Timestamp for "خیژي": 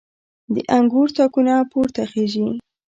2.11-2.47